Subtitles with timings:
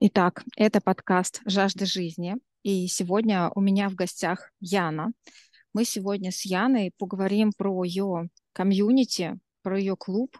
[0.00, 2.36] Итак, это подкаст «Жажда жизни».
[2.62, 5.10] И сегодня у меня в гостях Яна.
[5.74, 10.38] Мы сегодня с Яной поговорим про ее комьюнити, про ее клуб.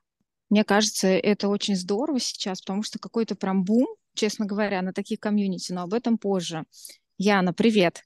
[0.49, 5.19] Мне кажется, это очень здорово сейчас, потому что какой-то прям бум, честно говоря, на таких
[5.19, 6.63] комьюнити, но об этом позже.
[7.17, 8.05] Яна, привет!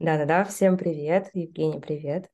[0.00, 1.30] Да-да-да, всем привет.
[1.34, 2.28] Евгений, привет.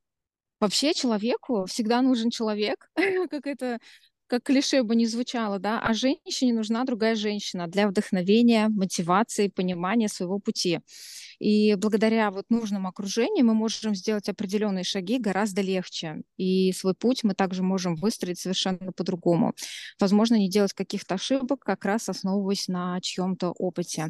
[0.59, 2.89] Вообще человеку всегда нужен человек,
[3.29, 3.79] как это
[4.27, 10.07] как клише бы не звучало, да, а женщине нужна другая женщина для вдохновения, мотивации, понимания
[10.07, 10.79] своего пути.
[11.39, 16.21] И благодаря вот нужному окружению мы можем сделать определенные шаги гораздо легче.
[16.37, 19.53] И свой путь мы также можем выстроить совершенно по-другому.
[19.99, 24.09] Возможно, не делать каких-то ошибок, как раз основываясь на чьем-то опыте.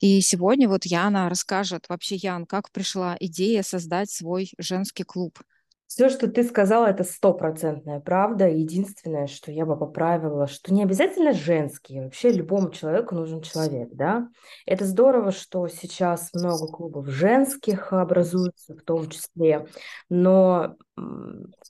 [0.00, 5.40] И сегодня вот Яна расскажет вообще, Ян, как пришла идея создать свой женский клуб.
[5.86, 8.48] Все, что ты сказала, это стопроцентная правда.
[8.48, 14.28] Единственное, что я бы поправила, что не обязательно женский, вообще любому человеку нужен человек, да.
[14.66, 19.66] Это здорово, что сейчас много клубов женских образуется в том числе,
[20.08, 20.76] но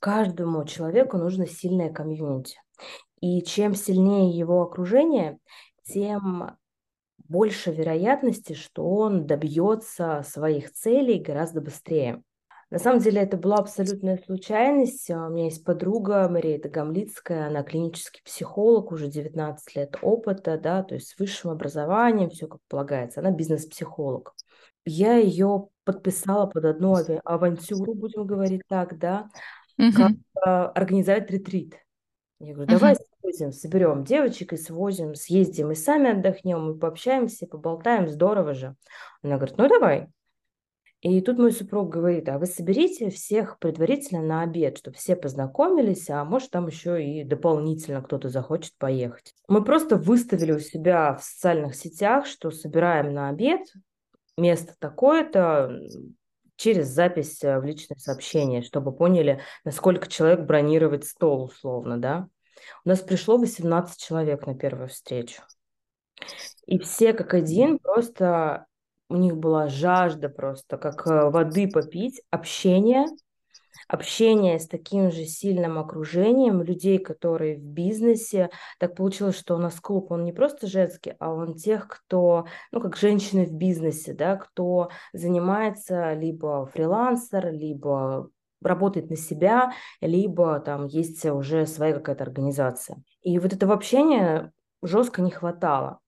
[0.01, 2.59] каждому человеку нужно сильное комьюнити.
[3.21, 5.37] И чем сильнее его окружение,
[5.83, 6.57] тем
[7.27, 12.23] больше вероятности, что он добьется своих целей гораздо быстрее.
[12.69, 15.09] На самом деле это была абсолютная случайность.
[15.09, 20.83] А, у меня есть подруга Мария Дагомлицкая, она клинический психолог, уже 19 лет опыта, да,
[20.83, 23.21] то есть с высшим образованием, все как полагается.
[23.21, 24.33] Она бизнес-психолог.
[24.83, 29.29] Я ее подписала под одну авантюру, будем говорить так, да,
[29.79, 29.91] uh-huh.
[29.93, 30.11] как
[30.45, 31.75] а, организовать ретрит.
[32.39, 33.05] Я говорю, давай uh-huh.
[33.21, 38.75] свозим, соберем девочек и свозим, съездим и сами отдохнем, и пообщаемся, поболтаем, здорово же.
[39.23, 40.09] Она говорит, ну давай.
[41.07, 46.09] И тут мой супруг говорит, а вы соберите всех предварительно на обед, чтобы все познакомились,
[46.09, 49.33] а может там еще и дополнительно кто-то захочет поехать.
[49.47, 53.61] Мы просто выставили у себя в социальных сетях, что собираем на обед,
[54.37, 55.79] место такое-то,
[56.57, 62.27] через запись э, в личное сообщение, чтобы поняли, насколько человек бронировать стол условно, да.
[62.83, 65.41] У нас пришло 18 человек на первую встречу.
[66.65, 68.65] И все как один просто
[69.09, 73.05] у них была жажда просто, как э, воды попить, общение,
[73.87, 78.49] общение с таким же сильным окружением людей, которые в бизнесе.
[78.79, 82.81] Так получилось, что у нас клуб, он не просто женский, а он тех, кто, ну,
[82.81, 88.29] как женщины в бизнесе, да, кто занимается либо фрилансер, либо
[88.61, 93.01] работает на себя, либо там есть уже своя какая-то организация.
[93.21, 94.51] И вот этого общения
[94.81, 95.99] жестко не хватало.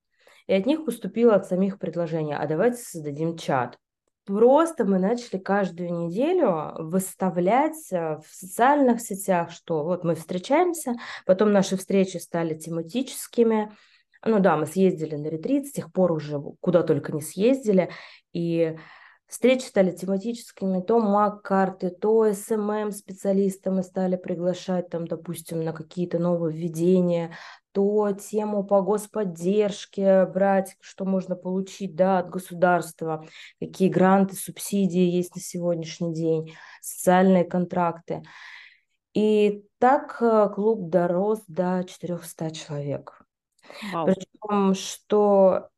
[0.50, 3.78] И от них поступило от самих предложение, а давайте создадим чат.
[4.26, 10.96] Просто мы начали каждую неделю выставлять э, в социальных сетях, что вот мы встречаемся,
[11.28, 13.72] потом наши встречи стали тематическими.
[14.26, 17.92] Ну да, мы съездили на ретрит, с тех пор уже куда только не съездили.
[18.34, 18.76] И
[19.30, 27.38] Встречи стали тематическими, то МАК-карты, то SMM-специалиста мы стали приглашать, там, допустим, на какие-то нововведения,
[27.72, 33.26] то тему по господдержке брать, что можно получить да, от государства,
[33.60, 38.24] какие гранты, субсидии есть на сегодняшний день, социальные контракты.
[39.14, 43.22] И так э, клуб дорос до 400 человек.
[43.92, 44.08] Вау.
[44.08, 45.70] Причем, что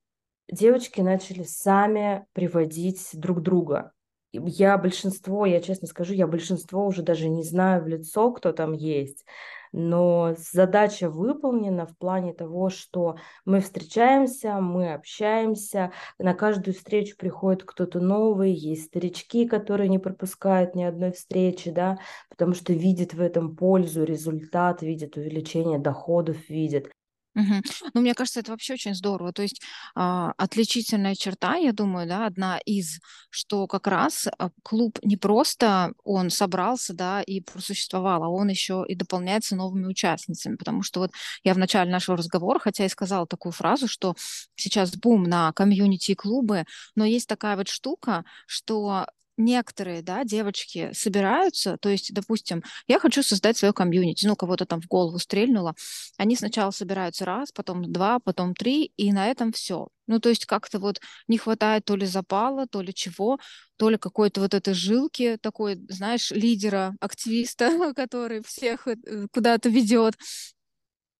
[0.49, 3.93] девочки начали сами приводить друг друга.
[4.33, 8.73] Я большинство, я честно скажу, я большинство уже даже не знаю в лицо, кто там
[8.73, 9.25] есть.
[9.71, 13.15] Но задача выполнена в плане того, что
[13.45, 20.75] мы встречаемся, мы общаемся, на каждую встречу приходит кто-то новый, есть старички, которые не пропускают
[20.75, 21.97] ни одной встречи, да,
[22.29, 26.89] потому что видят в этом пользу, результат, видят увеличение доходов, видят.
[27.35, 27.61] Мгм.
[27.93, 29.31] Ну, мне кажется, это вообще очень здорово.
[29.31, 29.61] То есть
[29.95, 32.99] а, отличительная черта, я думаю, да, одна из,
[33.29, 38.83] что как раз а, клуб не просто он собрался, да, и просуществовал, а он еще
[38.87, 40.57] и дополняется новыми участницами.
[40.57, 41.11] Потому что вот
[41.43, 44.15] я в начале нашего разговора, хотя и сказала такую фразу, что
[44.55, 49.05] сейчас бум на комьюнити клубы, но есть такая вот штука, что
[49.43, 54.81] некоторые, да, девочки собираются, то есть, допустим, я хочу создать свое комьюнити, ну, кого-то там
[54.81, 55.75] в голову стрельнуло,
[56.17, 59.87] они сначала собираются раз, потом два, потом три, и на этом все.
[60.07, 63.39] Ну, то есть как-то вот не хватает то ли запала, то ли чего,
[63.77, 68.95] то ли какой-то вот этой жилки такой, знаешь, лидера, активиста, который всех э,
[69.31, 70.15] куда-то ведет.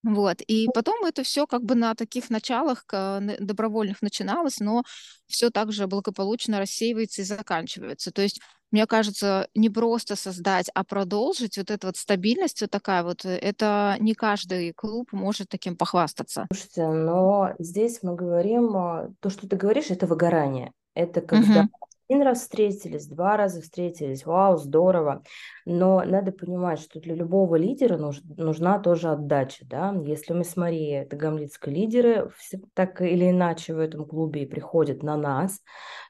[0.04, 0.42] Вот.
[0.42, 4.84] И потом это все как бы на таких началах добровольных начиналось, но
[5.28, 8.12] все также благополучно рассеивается и заканчивается.
[8.12, 13.04] То есть мне кажется, не просто создать, а продолжить вот эта вот стабильность вот такая
[13.04, 16.48] вот, э, это не каждый клуб может таким похвастаться.
[16.52, 20.72] Слушайте, но здесь мы говорим, а, то, что ты говоришь, это выгорание.
[20.96, 21.70] Это когда Мгм.
[22.12, 25.24] Один раз встретились, два раза встретились, вау, здорово.
[25.66, 29.96] Но надо понимать, что для любого лидера нуж- нужна тоже отдача, да.
[30.04, 34.46] Если мы с Марией, это гамлитские лидеры, все так или иначе в этом клубе и
[34.46, 35.62] приходят на нас,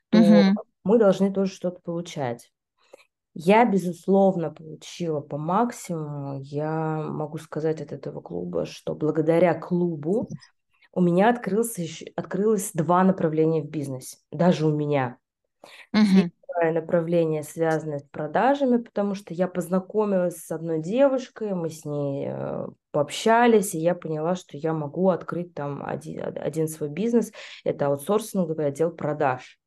[0.10, 0.58] то Мгм.
[0.84, 2.52] мы должны тоже что-то получать.
[3.36, 6.42] Я, безусловно, получила по максимуму.
[6.42, 10.28] Я могу сказать от этого клуба, что благодаря клубу
[10.94, 14.18] у меня открылся еще, открылось два направления в бизнесе.
[14.32, 15.21] Даже у меня.
[16.62, 22.28] Первое направление связано с продажами, потому что я познакомилась с одной девушкой, мы с ней
[22.30, 27.32] э, пообщались, и я поняла, что я могу открыть там один, один свой бизнес.
[27.64, 29.60] Это аутсорсинговый отдел продаж.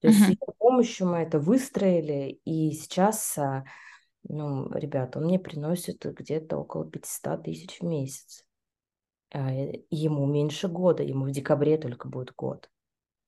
[0.00, 3.64] То есть с ее помощью мы это выстроили, и сейчас, а,
[4.22, 8.44] ну, ребята, он мне приносит где-то около 500 тысяч в месяц.
[9.32, 9.50] А,
[9.90, 12.70] Ему меньше года, ему в декабре только будет год.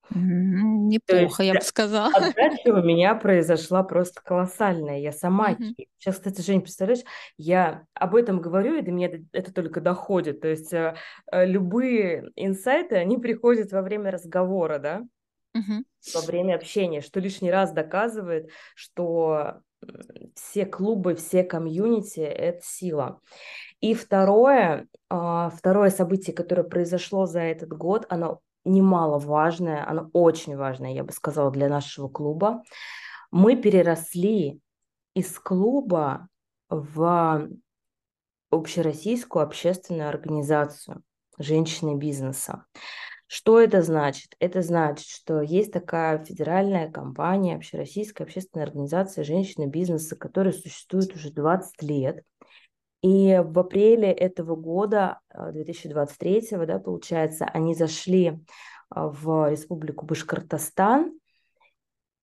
[0.08, 2.10] То есть Неплохо, я бы сказала.
[2.14, 4.99] отдача у меня произошла просто колоссальная.
[4.99, 5.50] Я сама...
[5.50, 5.75] Мгм.
[5.99, 7.04] Сейчас, кстати, Жень, представляешь,
[7.37, 10.40] я об этом говорю, и до меня это только доходит.
[10.40, 10.94] То есть э,
[11.31, 15.02] э, любые инсайты, они приходят во время разговора, да?
[15.54, 15.84] Мгм.
[16.14, 19.60] во время общения, что лишний раз доказывает, что
[20.34, 23.20] все клубы, все комьюнити– это сила.
[23.81, 30.92] И второе, а, второе событие, которое произошло за этот год, оно немаловажное, оно очень важное,
[30.92, 32.62] я бы сказала, для нашего клуба.
[33.30, 34.60] Мы переросли
[35.14, 36.28] из клуба
[36.68, 37.48] в
[38.50, 41.02] общероссийскую общественную организацию
[41.38, 42.66] женщины бизнеса.
[43.26, 44.34] Что это значит?
[44.40, 51.30] Это значит, что есть такая федеральная компания, общероссийская общественная организация женщины бизнеса, которая существует уже
[51.30, 52.24] 20 лет.
[53.02, 58.40] И в апреле этого года, 2023, да, получается, они зашли
[58.90, 61.12] а, в республику Башкортостан,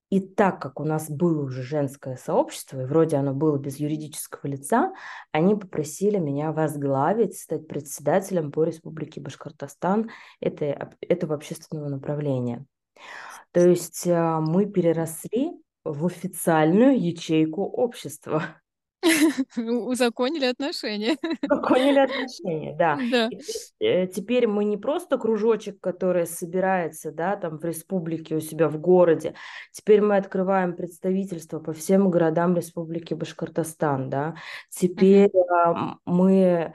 [0.10, 4.48] и так как у нас было уже женское сообщество, и вроде оно было без юридического
[4.48, 4.94] лица,
[5.31, 10.10] они попросили меня возглавить, стать председателем по Республике Башкортостан
[10.40, 12.66] этой, этого общественного направления.
[13.52, 15.52] То есть а, мы переросли
[15.84, 18.44] в официальную ячейку общества.
[19.57, 21.18] Узаконили отношения.
[21.50, 23.00] Узаконили отношения, да.
[23.12, 23.30] Да.
[23.80, 28.78] Э, теперь мы не просто кружочек, который собирается, да, там в республике у себя в
[28.80, 29.36] городе.
[29.72, 34.36] Теперь мы открываем представительство по всем городам Республики Башкортостан, да.
[34.69, 36.74] Теперь а, мы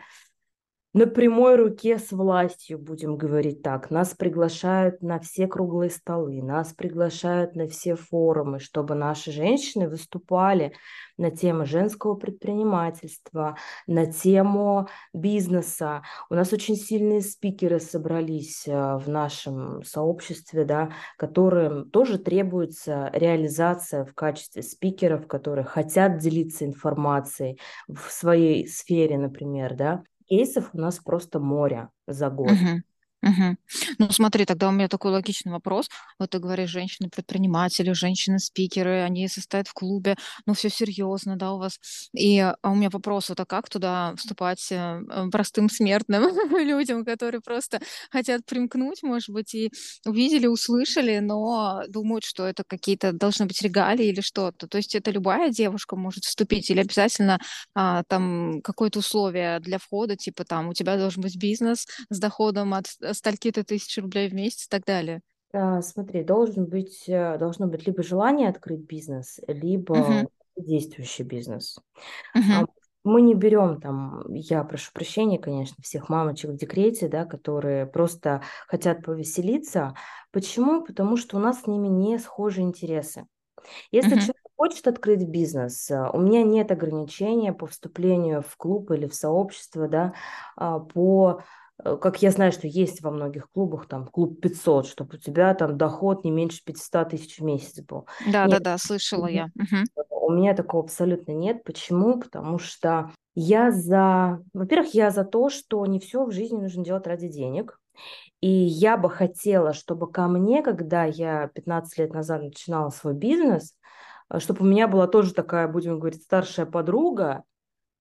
[0.94, 3.90] на прямой руке с властью, будем говорить так.
[3.90, 10.72] Нас приглашают на все круглые столы, нас приглашают на все форумы, чтобы наши женщины выступали
[11.18, 13.56] на тему женского предпринимательства,
[13.88, 16.02] на тему бизнеса.
[16.30, 24.04] У нас очень сильные спикеры собрались э, в нашем сообществе, да, которым тоже требуется реализация
[24.04, 27.58] в качестве спикеров, которые хотят делиться информацией
[27.88, 30.04] в своей сфере, например, да
[30.34, 32.48] кейсов у нас просто море за год.
[32.50, 32.84] Мгм.
[33.24, 33.56] Мгм.
[33.98, 35.88] Ну, смотри, тогда у меня такой логичный вопрос.
[36.18, 41.78] Вот ты говоришь, женщины-предприниматели, женщины-спикеры, они состоят в клубе, ну, все серьезно, да, у вас.
[42.12, 46.24] И а у меня вопрос, вот, а как туда вступать э, э, простым смертным
[46.66, 49.70] людям, которые просто хотят примкнуть, может быть, и
[50.04, 54.66] увидели, услышали, но думают, что это какие-то должны быть регалии или что-то.
[54.68, 57.38] То есть это любая девушка может вступить или обязательно
[57.74, 62.74] а, там какое-то условие для входа, типа там у тебя должен быть бизнес с доходом
[62.74, 65.20] от стольки-то тысяч рублей в месяц и так далее.
[65.52, 71.78] А, Смотри, должен быть, э, должно быть либо желание открыть бизнес, либо действующий бизнес.
[72.50, 72.66] А,
[73.04, 78.42] Мы не берем там, я прошу прощения, конечно, всех мамочек в декрете, да, которые просто
[78.68, 79.94] хотят повеселиться.
[80.32, 80.84] Почему?
[80.84, 83.26] Потому что у нас с ними не схожи интересы.
[83.90, 84.18] Если Мгм.
[84.18, 89.14] человек хочет открыть бизнес, а, у меня нет ограничения по вступлению в клуб или в
[89.14, 90.14] сообщество, да,
[90.56, 91.42] а, по э,
[91.82, 95.76] как я знаю, что есть во многих клубах, там, клуб 500, чтобы у тебя там
[95.76, 98.06] доход не меньше 500 тысяч в месяц был.
[98.30, 99.48] Да-да-да, слышала я.
[100.10, 101.64] У меня такого абсолютно нет.
[101.64, 102.18] Почему?
[102.18, 104.40] Потому что я за...
[104.54, 107.78] Во-первых, я за то, что не все в жизни нужно делать ради денег.
[108.40, 113.74] И я бы хотела, чтобы ко мне, когда я 15 лет назад начинала свой бизнес,
[114.38, 117.42] чтобы у меня была тоже такая, будем говорить, старшая подруга,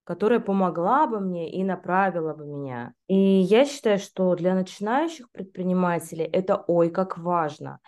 [0.04, 2.94] которая помогла бы мне и направила бы меня.
[3.08, 7.80] И я считаю, что для начинающих предпринимателей это ой как важно.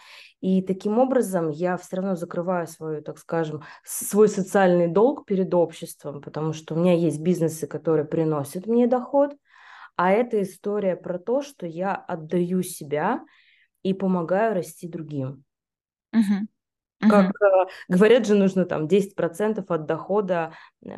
[0.41, 6.22] И таким образом я все равно закрываю свою, так скажем, свой социальный долг перед обществом,
[6.22, 9.36] потому что у меня есть бизнесы, которые приносят мне доход,
[9.95, 13.24] а это история про то, что я отдаю себя
[13.84, 15.43] и помогаю расти другим.
[16.12, 16.48] Мгм.
[17.10, 20.54] Как э, говорят же, нужно там 10% от дохода
[20.86, 20.90] э,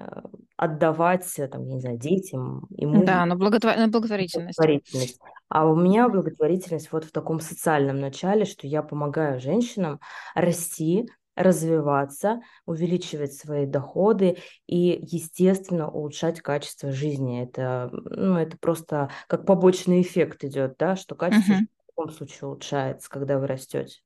[0.55, 4.57] отдавать, э, там, я не знаю, детям, Да, имуществу, на благотво- на благотворительность.
[4.57, 5.19] благотворительность.
[5.49, 9.99] А у меня благотворительность вот в таком социальном начале, что я помогаю женщинам
[10.35, 17.43] расти, развиваться, увеличивать свои доходы и, естественно, улучшать качество жизни.
[17.43, 22.47] Это, ну, это просто как побочный эффект идет, да, что качество жизни в любом случае
[22.49, 23.99] улучшается, когда вы растете.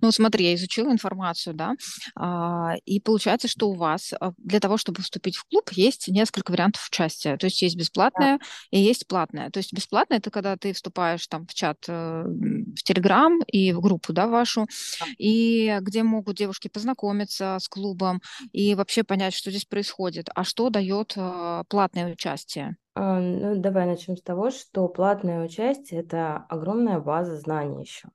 [0.00, 1.74] Ну, смотри, я изучила информацию, да,
[2.16, 6.50] а, и получается, что у вас а, для того, чтобы вступить в клуб, есть несколько
[6.50, 7.36] вариантов участия.
[7.36, 7.80] То есть есть Да.
[7.80, 8.38] бесплатное
[8.70, 9.50] и есть платное.
[9.50, 13.80] То есть бесплатное это когда ты вступаешь там в чат, э, в Телеграм и в
[13.80, 14.66] группу, да, вашу,
[15.18, 18.20] и где могут девушки познакомиться с клубом
[18.52, 20.28] и вообще понять, что здесь происходит.
[20.34, 22.76] А что дает а, платное участие?
[22.94, 28.08] А, Ну, давай начнем с того, что платное участие– это огромная база знаний еще.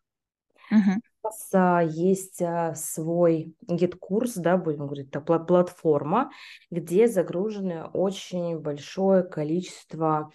[0.71, 1.01] Мгм.
[1.23, 6.31] Нас есть а, свой гид-курс, да, будем говорить, это пла- платформа,
[6.69, 10.31] где загружено очень большое количество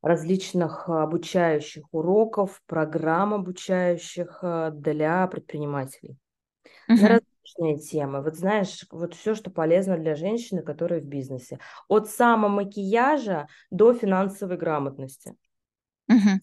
[0.00, 6.16] различных обучающих уроков, программ обучающих а, для предпринимателей
[6.88, 8.22] на различные темы.
[8.22, 11.58] Вот знаешь, вот все, что полезно для женщины, которая в бизнесе.
[11.88, 15.34] От самомакияжа до финансовой грамотности.
[16.08, 16.40] Мгм.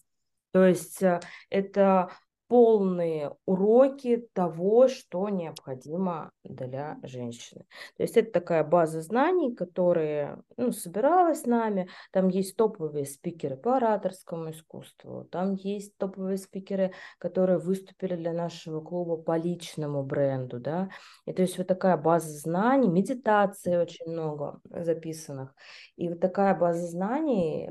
[0.52, 2.10] То есть э, это
[2.48, 7.64] полные уроки того, что необходимо для женщины.
[7.96, 11.88] То есть это такая база знаний, которые ну, собиралась с нами.
[12.12, 18.80] Там есть топовые спикеры по ораторскому искусству, там есть топовые спикеры, которые выступили для нашего
[18.80, 20.60] клуба по личному бренду.
[20.60, 20.88] Да?
[21.26, 25.54] И то есть вот такая база знаний, медитации очень много записанных.
[25.96, 27.70] И вот такая база знаний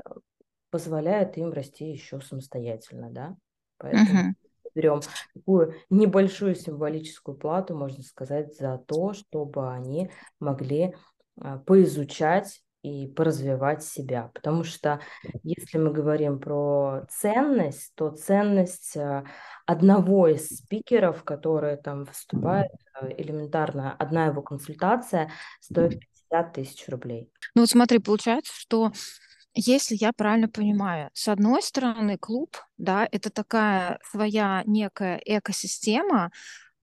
[0.70, 3.36] позволяет им расти еще самостоятельно, да.
[3.78, 4.36] Поэтому Мгм.
[4.76, 5.00] Берем
[5.34, 10.94] такую небольшую символическую плату, можно сказать, за то, чтобы они могли
[11.40, 14.30] а, поизучать и поразвивать себя.
[14.34, 15.00] Потому что
[15.42, 19.24] если мы говорим про ценность, то ценность а,
[19.64, 25.30] одного из спикеров, который там выступает, а, элементарно, одна его консультация
[25.60, 25.98] стоит
[26.30, 27.30] 50 тысяч рублей.
[27.54, 28.92] Ну вот смотри, получается, что
[29.56, 36.30] если я правильно понимаю, с одной стороны, клуб, да, это такая своя некая экосистема,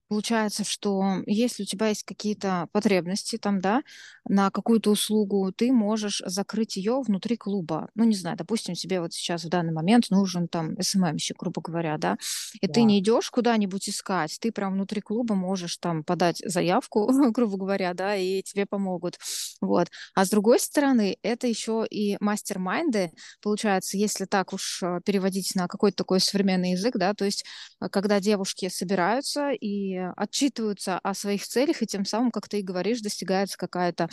[0.08, 3.82] Получается, что если у тебя есть какие-то потребности там, да,
[4.28, 7.88] на какую-то услугу, ты можешь закрыть ее внутри клуба.
[7.94, 11.96] Ну, не знаю, допустим, тебе вот сейчас в данный момент нужен там СММщик, грубо говоря,
[11.98, 12.16] да,
[12.60, 12.84] и ты Да.
[12.84, 18.14] не идешь куда-нибудь искать, ты прям внутри клуба можешь там подать заявку, грубо говоря, да,
[18.14, 19.18] и тебе помогут.
[19.60, 19.88] Вот.
[20.14, 23.10] А с другой стороны, это еще и мастер-майнды,
[23.42, 27.44] получается, если так уж э, переводить на какой-то такой современный язык, да, то есть
[27.80, 32.62] а, когда девушки собираются и отчитываются о своих целях, и тем самым, как ты и
[32.62, 34.08] говоришь, достигается какая-то,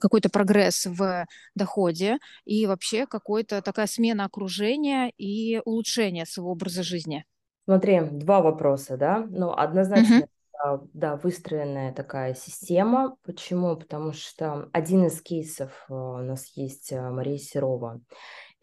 [0.00, 7.24] какой-то прогресс в доходе и вообще какой-то такая смена окружения и улучшение своего образа жизни.
[7.64, 9.26] Смотри, два вопроса, да?
[9.30, 10.28] Ну, однозначно,
[10.62, 13.16] а, да, выстроенная такая система.
[13.24, 13.76] Почему?
[13.76, 18.00] Потому что один из кейсов а, у нас есть а, Мария Серова.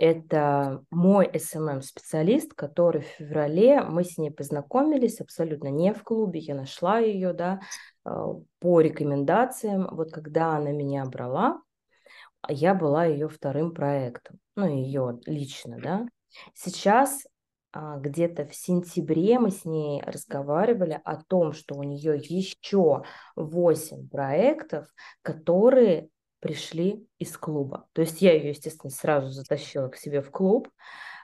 [0.01, 6.55] Это мой SMM-специалист, который в феврале, мы с ней познакомились абсолютно не в клубе, я
[6.55, 7.59] нашла ее, да,
[8.03, 9.87] а, по рекомендациям.
[9.91, 11.61] Вот когда она меня брала,
[12.49, 16.07] я была ее вторым проектом, ну, ее лично, да.
[16.55, 17.27] Сейчас
[17.71, 23.03] а, где-то в сентябре мы с ней разговаривали о том, что у нее еще
[23.35, 24.87] 8 проектов,
[25.21, 26.09] которые
[26.41, 27.87] пришли из клуба.
[27.93, 30.69] То есть я ее, естественно, сразу затащила к себе в клуб,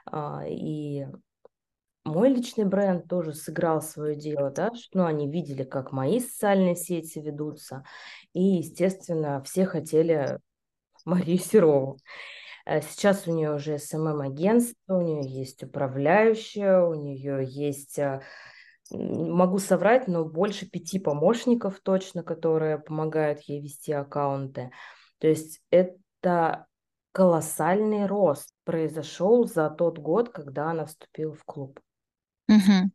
[0.06, 1.06] а, и
[2.04, 6.74] мой личный бренд тоже сыграл свое дело, да, что ну, они видели, как мои социальные
[6.74, 7.84] сети ведутся,
[8.32, 10.38] и, естественно, все хотели
[11.04, 11.98] Марию Серову.
[12.66, 18.20] Э, Сейчас у нее уже СММ-агентство, у нее есть управляющая, у нее есть, м,
[18.92, 24.70] могу соврать, но больше пяти помощников точно, которые помогают ей вести аккаунты.
[25.18, 26.66] То есть это
[27.12, 31.80] колоссальный рост произошел за тот год, когда она вступила в клуб.
[32.46, 32.92] Мгм.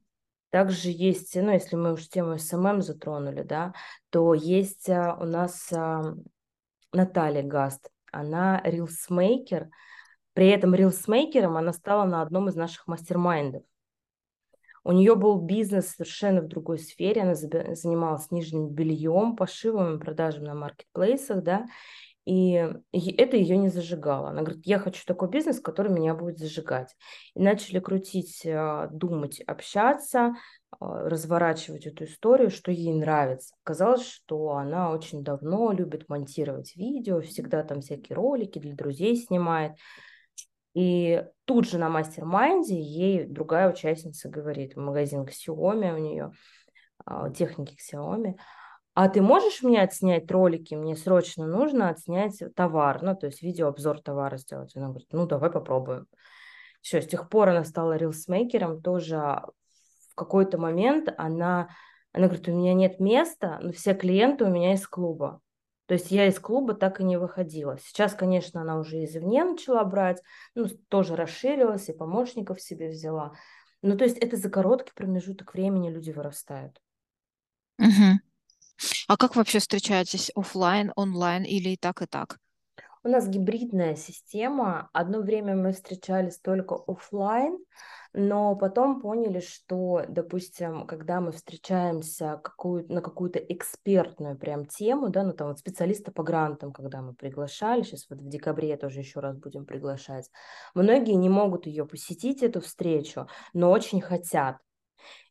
[0.49, 3.73] Также есть, ну, если мы уж тему СММ затронули, да,
[4.11, 6.15] то есть а, у нас а,
[6.93, 7.89] Наталья Гаст.
[8.11, 9.69] Она рилсмейкер.
[10.33, 13.63] При этом рилсмейкером она стала на одном из наших мастер-майндов.
[14.83, 17.23] У нее был бизнес совершенно в другой сфере.
[17.23, 21.65] Она занималась нижним бельем, пошивом и продажами на маркетплейсах, да.
[22.25, 22.53] И
[22.91, 24.29] это ее не зажигало.
[24.29, 26.95] Она говорит, я хочу такой бизнес, который меня будет зажигать.
[27.35, 30.33] И начали крутить, а, думать, общаться,
[30.71, 33.55] а, разворачивать эту историю, что ей нравится.
[33.63, 39.73] Казалось, что она очень давно любит монтировать видео, всегда там всякие ролики для друзей снимает.
[40.73, 46.31] И тут же на мастер-майнде ей другая участница говорит, магазин Xiaomi у нее,
[47.05, 48.35] а, техники Xiaomi,
[48.93, 54.01] а ты можешь мне отснять ролики, мне срочно нужно отснять товар, ну, то есть видеообзор
[54.01, 54.75] товара сделать.
[54.75, 56.05] Она говорит, ну, давай попробуем.
[56.81, 59.41] Все, с тех пор она стала рилсмейкером, тоже
[60.11, 61.69] в какой-то момент она,
[62.11, 65.41] она говорит, у меня нет места, но все клиенты у меня из клуба.
[65.87, 67.77] То есть я из клуба так и не выходила.
[67.77, 70.21] Сейчас, конечно, она уже извне начала брать,
[70.55, 73.33] ну, тоже расширилась и помощников себе взяла.
[73.81, 76.79] Ну, то есть это за короткий промежуток времени люди вырастают.
[77.79, 78.19] Угу.
[79.07, 80.31] А как вообще встречаетесь?
[80.35, 82.37] Офлайн, онлайн или и так, и так?
[83.05, 84.89] У нас гибридная система.
[84.93, 87.57] Одно время мы встречались только офлайн,
[88.13, 95.23] но потом поняли, что, допустим, когда мы встречаемся какую, на какую-то экспертную прям тему, да,
[95.23, 99.19] ну там вот специалиста по грантам, когда мы приглашали, сейчас вот в декабре тоже еще
[99.19, 100.29] раз будем приглашать,
[100.73, 104.59] многие не могут ее посетить, эту встречу, но очень хотят.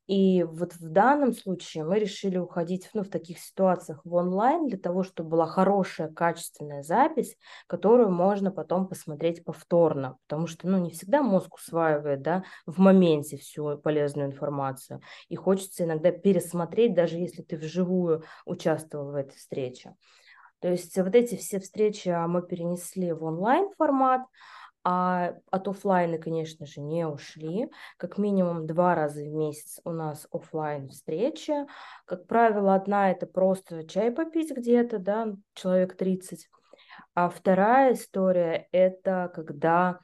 [0.08, 4.78] И вот в данном случае мы решили уходить ну, в таких ситуациях в онлайн для
[4.78, 7.36] того, чтобы была хорошая, качественная запись,
[7.68, 13.36] которую можно потом посмотреть повторно, потому что ну, не всегда мозг усваивает да, в моменте
[13.36, 15.00] всю полезную информацию.
[15.28, 19.94] И хочется иногда пересмотреть, даже если ты вживую участвовал в этой встрече.
[20.62, 24.22] То есть вот эти все встречи мы перенесли в онлайн формат,
[24.84, 27.70] а от офлайна, конечно же, не ушли.
[27.96, 31.52] Как минимум два раза в месяц у нас офлайн встречи.
[32.04, 36.48] Как правило, одна это просто чай попить где-то, да, человек 30.
[37.14, 40.00] А вторая история это когда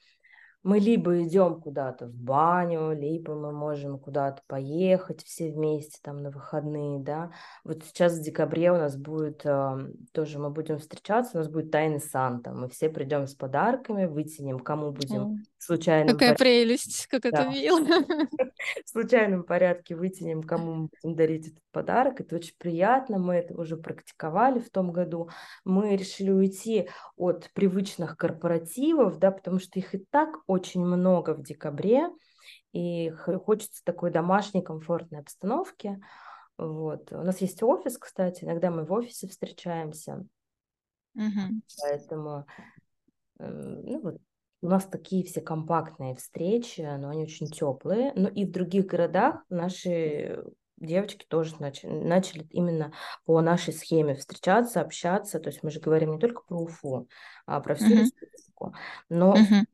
[0.63, 6.31] мы либо идем куда-то в баню, либо мы можем куда-то поехать все вместе там на
[6.31, 7.31] выходные, да.
[7.65, 9.77] Вот сейчас в декабре у нас будет, э,
[10.13, 12.53] тоже мы будем встречаться, у нас будет Тайный Санта.
[12.53, 16.13] Мы все придем с подарками, вытянем, кому будем случайно.
[16.13, 16.45] Какая порядке.
[16.45, 17.29] прелесть, как да.
[17.29, 17.79] это мило.
[18.85, 22.21] В случайном порядке вытянем, кому мы будем дарить этот подарок.
[22.21, 25.29] Это очень приятно, мы это уже практиковали в том году.
[25.65, 31.43] Мы решили уйти от привычных корпоративов, да, потому что их и так очень много в
[31.43, 32.09] декабре,
[32.73, 36.01] и хочется такой домашней комфортной обстановки.
[36.57, 37.13] Вот.
[37.13, 40.27] У нас есть офис, кстати, иногда мы в офисе встречаемся.
[41.15, 41.63] Угу.
[41.83, 42.47] Поэтому
[43.39, 44.17] эм, ну, вот,
[44.63, 48.13] у нас такие все компактные встречи, но они очень теплые.
[48.17, 50.43] Но и в других городах наши
[50.79, 52.93] девочки тоже начали, начали именно
[53.25, 55.41] по нашей схеме встречаться, общаться.
[55.41, 57.09] То есть мы же говорим не только про Уфу,
[57.47, 58.01] а про всю uh-huh.
[58.01, 58.75] республику.
[59.09, 59.65] Но uh-huh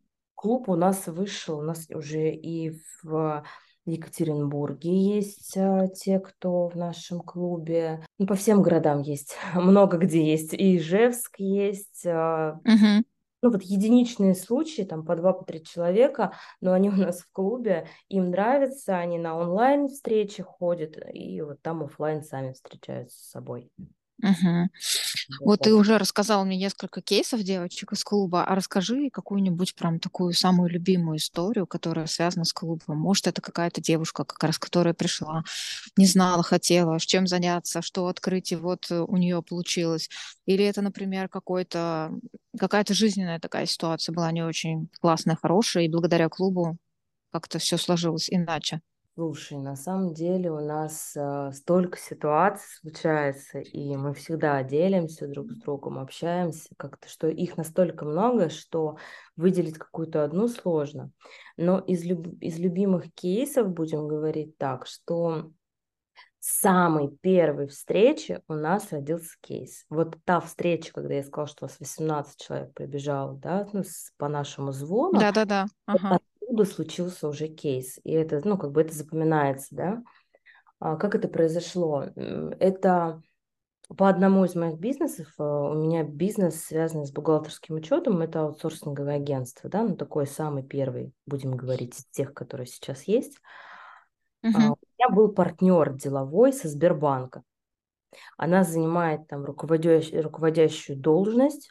[0.45, 3.43] клуб у нас вышел, у нас уже и в
[3.87, 8.05] Екатеринбурге есть а, те, кто в нашем клубе.
[8.19, 10.53] Ну, по всем городам есть, много где есть.
[10.53, 12.05] И Ижевск есть.
[12.05, 13.05] Угу.
[13.41, 17.33] Ну, вот единичные случаи, там по два, по три человека, но они у нас в
[17.33, 23.31] клубе, им нравится, они на онлайн встречи ходят, и вот там офлайн сами встречаются с
[23.31, 23.71] собой.
[24.23, 24.69] Угу.
[25.41, 30.33] Вот ты уже рассказал мне несколько кейсов девочек из клуба, а расскажи какую-нибудь прям такую
[30.35, 32.99] самую любимую историю, которая связана с клубом.
[32.99, 35.43] Может, это какая-то девушка, как раз которая пришла,
[35.97, 40.09] не знала, хотела, с чем заняться, что открыть, и вот э, у нее получилось.
[40.47, 42.13] Или это, например, какой-то,
[42.59, 46.79] какая-то жизненная такая ситуация была не очень классная, хорошая, и благодаря клубу
[47.33, 48.81] как-то все сложилось иначе.
[49.17, 55.53] Слушай, на самом деле у нас э, столько ситуаций случается, и мы всегда делимся друг
[55.53, 58.97] с другом, общаемся как-то, что их настолько много, что
[59.37, 61.13] выделить какую-то одну сложно.
[61.57, 62.27] Но из, люб...
[62.41, 65.53] из любимых кейсов будем говорить так, что
[66.41, 69.85] с самой первой встречи у нас родился кейс.
[69.91, 74.13] Вот та встреча, когда я сказала, что у вас 18 человек прибежало, да, ну, с,
[74.17, 75.21] по нашему звону.
[75.21, 75.67] Да-да-да.
[75.87, 77.99] Ага оттуда случился уже кейс.
[78.05, 80.03] И это, ну, как бы это запоминается, да.
[80.79, 82.05] А как это произошло?
[82.61, 83.23] Это
[83.97, 89.17] по одному из моих бизнесов, э, у меня бизнес, связанный с бухгалтерским учетом, это аутсорсинговое
[89.17, 93.39] агентство, да, ну такой самый первый, будем говорить, из тех, которые сейчас есть.
[94.43, 94.51] Uh-huh.
[94.53, 97.43] У меня был партнер деловой со Сбербанка.
[98.39, 101.71] Она занимает там руководящую, руководящую должность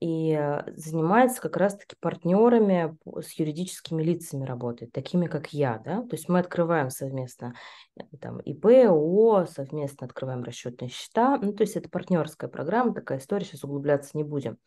[0.00, 6.16] и э, занимается как раз-таки партнерами с юридическими лицами работает, такими как я, да, то
[6.16, 7.54] есть мы открываем совместно
[7.96, 13.18] э, там ИП, ООО, совместно открываем расчетные счета, ну, то есть это партнерская программа, такая
[13.18, 14.58] история, сейчас углубляться не будем.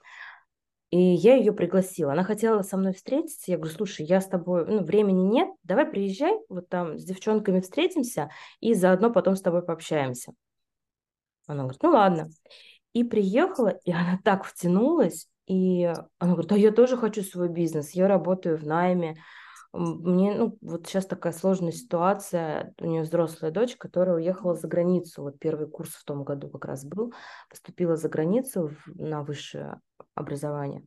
[0.89, 2.13] И я ее пригласила.
[2.13, 3.51] Она хотела со мной встретиться.
[3.51, 7.59] Я говорю, слушай, я с тобой, ну, времени нет, давай приезжай, вот там с девчонками
[7.59, 8.29] встретимся
[8.61, 10.31] и заодно потом с тобой пообщаемся.
[11.45, 12.29] Она говорит, ну ладно.
[12.97, 15.83] И приехала, и она так втянулась, и
[16.17, 19.17] она говорит, а я тоже хочу свой бизнес, я работаю в найме.
[19.71, 25.21] Мне, ну, вот сейчас такая сложная ситуация, у нее взрослая дочь, которая уехала за границу,
[25.21, 27.13] вот первый курс в том году как раз был,
[27.51, 29.79] поступила за границу в, на высшее
[30.15, 30.83] образование.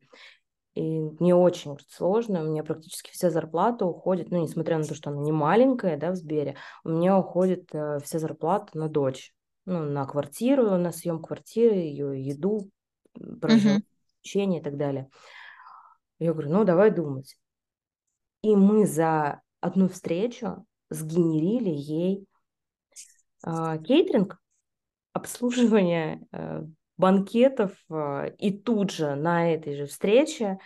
[0.74, 5.10] И мне очень сложно, у меня практически вся зарплата уходит, ну, несмотря на то, что
[5.10, 9.32] она не маленькая, да, в Сбере, у меня уходит э, вся зарплата на дочь
[9.66, 12.70] ну, на квартиру, на съем квартиры, ее еду,
[13.40, 13.82] проживание,
[14.24, 14.58] uh-huh.
[14.58, 15.08] и так далее.
[16.18, 17.36] Я говорю, ну, давай думать.
[18.42, 22.26] И мы за одну встречу сгенерили ей
[23.46, 24.38] э, кейтеринг,
[25.12, 26.62] обслуживание э,
[26.96, 30.58] банкетов, э, и тут же на этой же встрече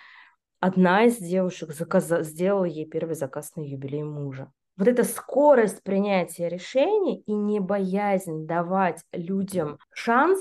[0.61, 6.49] одна из девушек заказа- сделала ей первый заказ на юбилей мужа вот эта скорость принятия
[6.49, 10.41] решений и не боязнь давать людям шанс,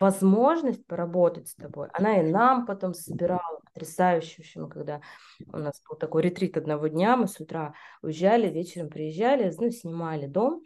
[0.00, 1.88] возможность поработать с тобой.
[1.92, 5.00] Она и нам потом собирала потрясающе, мы когда
[5.52, 10.26] у нас был такой ретрит одного дня, мы с утра уезжали, вечером приезжали, ну, снимали
[10.26, 10.62] дом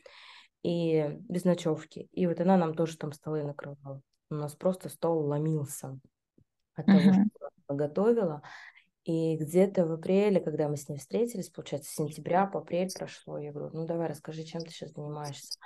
[0.62, 2.08] и без ночевки.
[2.12, 4.00] И вот она нам тоже там столы накрывала.
[4.30, 5.98] У нас просто стол ломился
[6.74, 6.98] от uh-huh.
[6.98, 8.42] того, что она готовила.
[9.06, 13.38] И где-то в апреле, когда мы с ней встретились, получается, с сентября по апрель прошло,
[13.38, 15.60] я говорю, ну давай расскажи, чем ты сейчас занимаешься.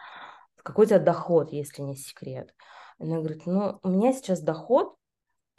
[0.62, 2.55] Какой у тебя доход, если не секрет?
[2.98, 4.94] Она говорит, ну у меня сейчас доход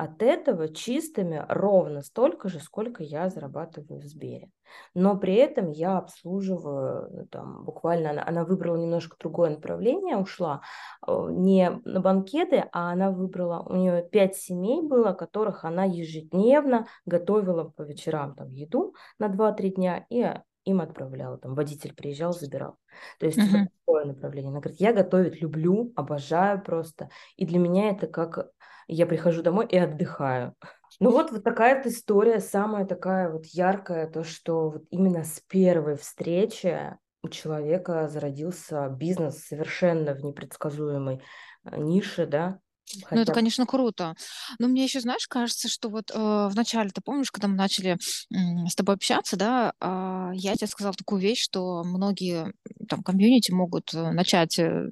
[0.04, 4.50] от этого чистыми ровно столько же, сколько я зарабатываю в Сбере.
[4.96, 10.62] Но при этом я обслуживаю, ну, там, буквально она, она выбрала немножко другое направление, ушла
[11.06, 16.88] э, не на банкеты, а она выбрала, у нее пять семей было, которых она ежедневно
[17.06, 20.34] готовила по вечерам там еду на 2-3 дня и
[20.66, 22.78] им отправляла, там водитель приезжал, забирал.
[23.20, 23.68] То есть uh-huh.
[23.86, 24.50] такое направление.
[24.50, 27.10] Она говорит, я готовить люблю, обожаю просто.
[27.36, 28.52] И для меня это как
[28.92, 30.56] я прихожу домой и отдыхаю.
[31.00, 35.40] Ну вот, вот такая вот история, самая такая вот яркая, то, что вот именно с
[35.48, 41.22] первой встречи у человека зародился бизнес совершенно в непредсказуемой
[41.64, 42.60] э, нише, да,
[43.04, 43.16] Хотя...
[43.16, 44.16] Ну, это, конечно, круто.
[44.60, 47.98] Но мне еще, знаешь, кажется, что вот э, в начале, ты помнишь, когда мы начали
[47.98, 52.54] э, с тобой общаться, да, э, я тебе сказала такую вещь, что многие
[52.90, 54.90] там комьюнити могут э, начать э,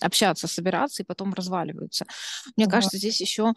[0.00, 2.06] общаться, собираться и потом разваливаются.
[2.56, 2.76] Мне ага.
[2.76, 3.52] кажется, здесь еще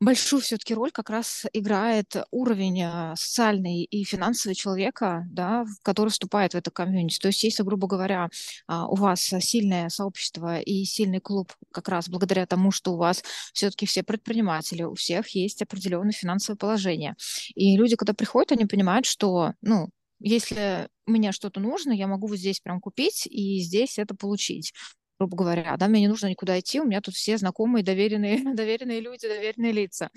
[0.00, 6.54] большую все-таки роль как раз играет уровень а, социальный и финансовый человека, да, который вступает
[6.54, 7.18] в это комьюнити.
[7.18, 8.28] То есть, если, грубо говоря,
[8.66, 13.22] а, у вас сильное сообщество и сильный клуб как раз благодаря тому, что у вас
[13.52, 17.14] все-таки все предприниматели, у всех есть определенное финансовое положение.
[17.54, 22.38] И люди, когда приходят, они понимают, что, ну, если мне что-то нужно, я могу вот
[22.38, 24.72] здесь прям купить и здесь это получить
[25.20, 29.00] грубо говоря, да, мне не нужно никуда идти, у меня тут все знакомые, доверенные, доверенные
[29.00, 30.08] люди, доверенные лица.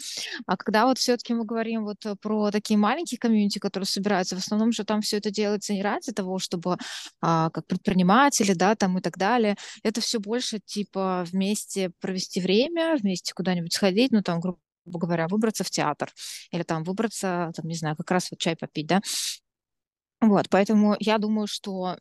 [0.45, 4.39] А когда вот все-таки мы говорим вот э, про такие маленькие комьюнити, которые собираются, в
[4.39, 6.77] основном же там все это делается не ради того, чтобы
[7.21, 12.95] а, как предприниматели, да, там и так далее, это все больше типа вместе провести время,
[12.95, 16.11] вместе куда-нибудь сходить, ну там, грубо говоря, выбраться в театр
[16.51, 19.01] или там выбраться, там, не знаю, как раз вот чай попить, да,
[20.21, 21.97] вот, поэтому я думаю, что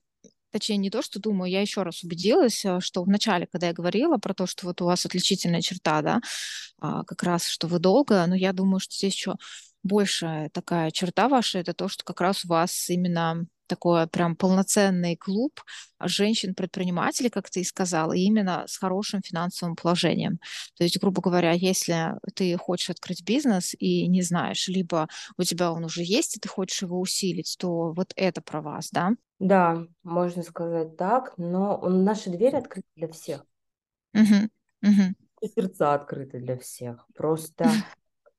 [0.52, 3.72] точнее, не то, что думаю, я еще раз убедилась, э, что в начале, когда я
[3.72, 6.20] говорила про то, что вот у вас отличительная черта, да,
[6.80, 9.34] а, как раз, что вы долго, но я думаю, что здесь еще
[9.82, 15.16] большая такая черта ваша, это то, что как раз у вас именно такой прям полноценный
[15.16, 15.60] клуб
[15.98, 20.38] женщин-предпринимателей, как ты и сказала, именно с хорошим финансовым положением.
[20.76, 25.08] То есть, грубо говоря, если ты хочешь открыть бизнес и не знаешь, либо
[25.38, 28.90] у тебя он уже есть, и ты хочешь его усилить, то вот это про вас,
[28.90, 29.12] да?
[29.38, 33.44] Да, можно сказать так, но наши двери открыты для всех.
[34.14, 34.48] Угу,
[34.82, 35.14] угу.
[35.40, 37.06] И сердца открыты для всех.
[37.14, 37.70] Просто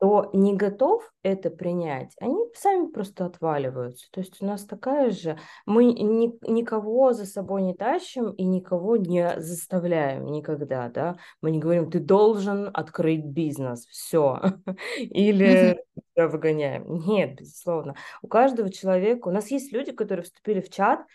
[0.03, 4.11] кто не готов это принять, они сами просто отваливаются.
[4.11, 8.97] То есть у нас такая же, мы ни, никого за собой не тащим и никого
[8.97, 11.15] не заставляем никогда, да.
[11.39, 14.41] Мы не говорим, ты должен открыть бизнес, все,
[14.97, 15.81] или
[16.13, 16.99] тебя выгоняем.
[17.07, 17.95] Нет, безусловно.
[18.21, 21.05] У каждого человека, у нас есть люди, которые вступили в чат,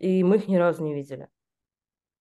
[0.00, 1.28] и мы их ни разу не видели.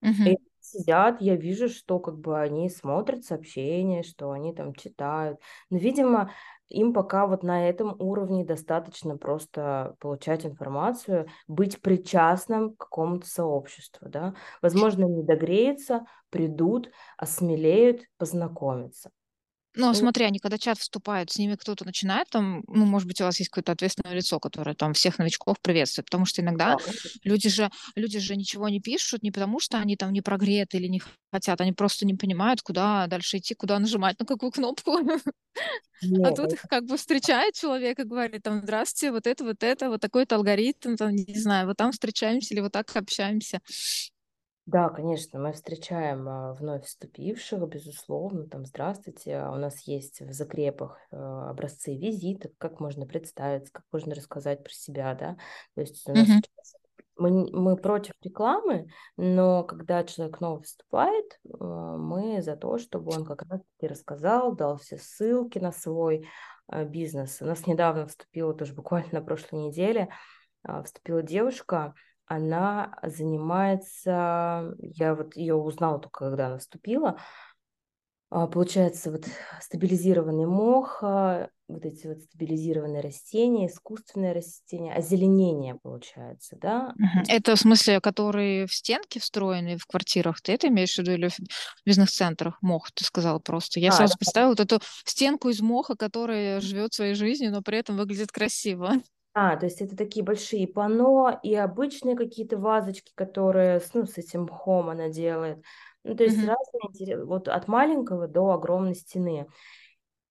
[0.03, 0.37] И
[0.73, 5.39] сидят, я вижу, что как бы они смотрят сообщения, что они там читают.
[5.69, 6.31] Но, видимо,
[6.69, 14.09] им пока вот на этом уровне достаточно просто получать информацию, быть причастным к какому-то сообществу,
[14.09, 14.33] да.
[14.61, 19.11] Возможно, не догреются, придут, осмелеют, познакомиться.
[19.75, 23.19] Ну, а смотри, они когда чат вступают, с ними кто-то начинает там, ну, может быть,
[23.21, 26.93] у вас есть какое-то ответственное лицо, которое там всех новичков приветствует, потому что иногда Да,
[27.23, 30.87] люди же, люди же ничего не пишут не потому, что они там не прогреты или
[30.87, 34.99] не хотят, они просто не понимают, куда дальше идти, куда нажимать, на какую кнопку.
[36.21, 39.63] А Нет, тут их как бы встречает человек и говорит там, здравствуйте, вот это, вот
[39.63, 43.59] это, вот такой-то алгоритм, там, не знаю, вот там встречаемся или вот так общаемся.
[44.65, 50.31] Да, конечно, мы встречаем а, вновь вступивших, безусловно, там, здравствуйте, а у нас есть в
[50.31, 55.35] закрепах а, образцы визитов, как можно представиться, как можно рассказать про себя, да,
[55.75, 56.75] то есть у нас сейчас
[57.17, 63.43] мы, мы против рекламы, но когда человек новый вступает, мы за то, чтобы он как
[63.43, 66.27] раз-таки рассказал, дал все ссылки на свой
[66.85, 67.39] бизнес.
[67.39, 70.09] У нас недавно вступила, тоже буквально на прошлой неделе,
[70.83, 71.93] вступила девушка,
[72.25, 77.17] она занимается, я вот ее узнала только когда она вступила,
[78.29, 79.25] а, получается вот
[79.61, 86.95] стабилизированный мох, а, вот эти вот стабилизированные растения, искусственное растение, озеленение получается, да.
[87.27, 90.41] Это в смысле, которые в стенки встроены в квартирах?
[90.41, 91.37] Ты это имеешь в виду или в
[91.85, 92.57] бизнес-центрах?
[92.61, 93.79] Мох, ты сказала просто.
[93.79, 94.17] Я А, сразу да.
[94.17, 98.93] представила вот эту стенку из моха, которая живет своей жизнью, но при этом выглядит красиво.
[99.33, 104.17] А, то есть это такие большие панно и обычные какие-то вазочки, которые с, ну, с
[104.17, 105.63] этим мхом она делает.
[106.03, 106.49] Ну, то есть Мгм.
[106.83, 109.47] разные, вот от маленького до огромной стены.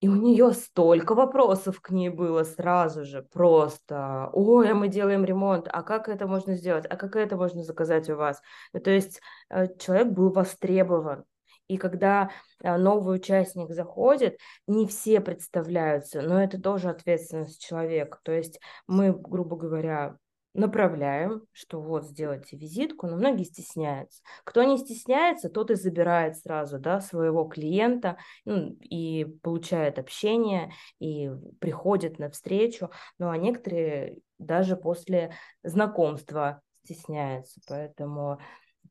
[0.01, 5.25] И у нее столько вопросов к ней было сразу же, просто, ой, а мы делаем
[5.25, 8.43] ремонт, а как это можно сделать, а как это можно заказать у вас?
[8.73, 11.25] Ну, то есть э, человек был востребован.
[11.73, 12.31] И когда
[12.63, 18.19] э, новый участник заходит, не все представляются, но это тоже ответственность человека.
[18.25, 20.19] То есть мы, грубо говоря,
[20.53, 24.23] направляем, что вот сделайте визитку, но многие стесняются.
[24.45, 31.31] Кто не стесняется, тот и забирает сразу да, своего клиента ну, и получает общение, и
[31.59, 32.91] приходит на встречу.
[33.19, 35.33] Ну, а некоторые даже после
[35.63, 37.63] знакомства стесняются.
[37.67, 38.39] Поэтому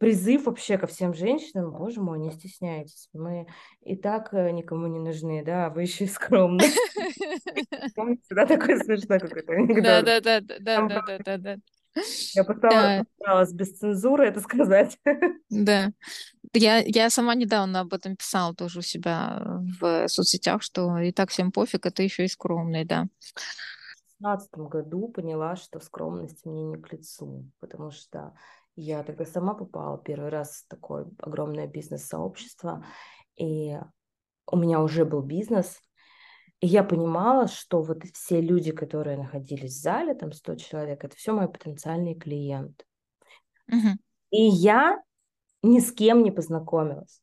[0.01, 3.07] призыв вообще ко всем женщинам, боже мой, не стесняйтесь.
[3.13, 3.45] Мы
[3.83, 6.63] и так э, никому не нужны, да, вы еще и скромны.
[7.95, 10.05] Помните, да, такой смешной какой-то Да, анекдот.
[10.05, 11.55] да, да, да, да, да, да, да,
[12.33, 14.97] я постаралась, Да, без цензуры это сказать.
[15.51, 15.91] да.
[16.53, 21.29] Я, я сама недавно об этом писала тоже у себя в соцсетях, что и так
[21.29, 23.07] всем пофиг, а ты еще и скромный, да.
[24.19, 28.33] В 2016 году поняла, что скромность мне не к лицу, потому что
[28.75, 32.85] я тогда сама попала первый раз в такое огромное бизнес-сообщество,
[33.35, 33.77] и
[34.47, 35.79] у меня уже был бизнес,
[36.59, 41.15] и я понимала, что вот все люди, которые находились в зале, там 100 человек, это
[41.15, 42.85] все мои потенциальные клиенты.
[43.67, 43.99] Мгм.
[44.29, 45.01] И я
[45.63, 47.20] ни с кем не познакомилась.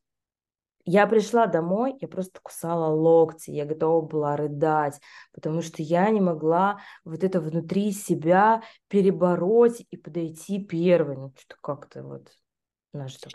[0.91, 4.99] Я пришла домой, я просто кусала локти, я готова была рыдать,
[5.31, 11.15] потому что я не могла вот это внутри себя перебороть и подойти первой.
[11.15, 12.31] Ну, что как-то вот,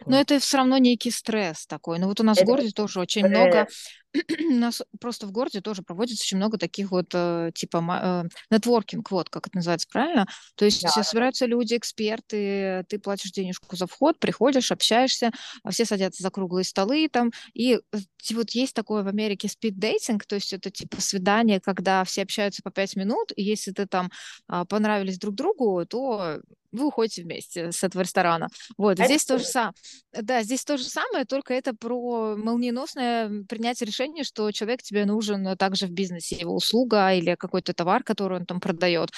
[0.06, 2.00] Но это все равно некий стресс такой.
[2.00, 3.68] Ну вот у нас в Это городе тоже очень много.
[4.38, 9.10] У нас просто в городе тоже проводится очень много таких вот э, типа э, нетворкинг,
[9.10, 10.26] вот как это называется правильно.
[10.54, 15.30] То Да, есть э, собираются люди, эксперты, ты платишь денежку за вход, приходишь, общаешься,
[15.62, 17.30] а все садятся за круглые столы там.
[17.54, 17.98] И э,
[18.32, 22.70] вот есть такое в Америке спид-дейтинг, то есть это типа свидание, когда все общаются по
[22.70, 24.10] пять минут, и если ты там
[24.48, 26.40] а, понравились друг другу, то
[26.74, 28.48] вы уходите вместе с этого ресторана.
[28.76, 29.74] Вот, это здесь то же самое.
[30.12, 35.46] Да, здесь то же самое, только это про молниеносное принятие решения, что человек тебе нужен
[35.46, 39.10] э, также в бизнесе, его услуга или какой-то товар, который он там продает.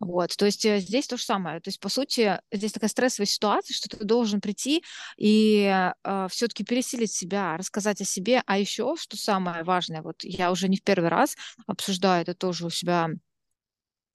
[0.00, 1.60] Вот, то есть э, здесь то же самое.
[1.60, 4.82] То есть, по сути, здесь такая стрессовая ситуация, что ты должен прийти
[5.16, 8.42] и э, все-таки пересилить себя, рассказать о себе.
[8.46, 12.66] А еще, что самое важное, вот я уже не в первый раз обсуждаю это тоже
[12.66, 13.08] у себя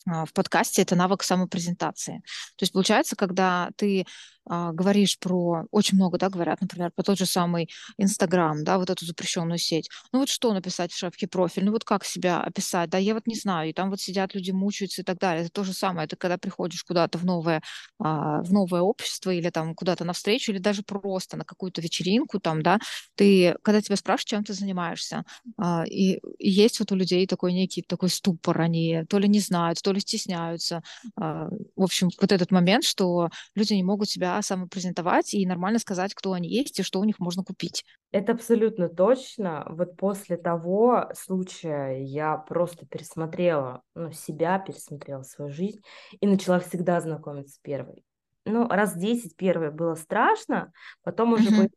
[0.05, 2.21] а, в подкасте, это навык самопрезентации.
[2.55, 4.05] То есть получается, когда ты
[4.49, 8.89] а, говоришь про, очень много, да, говорят, например, про тот же самый Инстаграм, да, вот
[8.89, 9.89] эту запрещенную сеть.
[10.11, 13.27] Ну вот что написать в шапке профиль, ну вот как себя описать, да, я вот
[13.27, 15.43] не знаю, и там вот сидят люди, мучаются и так далее.
[15.43, 17.61] Это то же самое, это когда приходишь куда-то в новое,
[17.99, 22.39] а, в новое общество или там куда-то на встречу, или даже просто на какую-то вечеринку
[22.39, 22.79] там, да,
[23.15, 25.23] ты, когда тебя спрашивают, чем ты занимаешься,
[25.57, 29.39] а, и, и есть вот у людей такой некий такой ступор, они то ли не
[29.39, 30.81] знают, то ли стесняются.
[31.15, 31.51] В
[31.83, 36.49] общем, вот этот момент, что люди не могут себя самопрезентовать и нормально сказать, кто они
[36.49, 37.83] есть и что у них можно купить.
[38.11, 39.65] Это абсолютно точно.
[39.69, 45.81] Вот после того случая я просто пересмотрела ну, себя, пересмотрела свою жизнь
[46.19, 48.03] и начала всегда знакомиться с первой.
[48.45, 50.71] Ну, раз 10 первой было страшно,
[51.03, 51.69] потом уже mm-hmm.